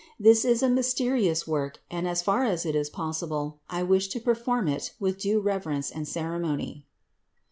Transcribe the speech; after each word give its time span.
This 0.19 0.45
is 0.45 0.63
a 0.63 0.67
mysterious 0.67 1.47
work 1.47 1.77
and 1.91 2.07
as 2.07 2.23
far 2.23 2.43
as 2.43 2.65
it 2.65 2.75
is 2.75 2.89
possible, 2.89 3.59
I 3.69 3.81
should 3.81 3.89
wish 3.89 4.07
to 4.07 4.19
perform 4.19 4.67
it 4.67 4.95
with 4.99 5.19
due 5.19 5.39
rev 5.39 5.63
erence 5.65 5.91
and 5.93 6.07
ceremony." 6.07 6.87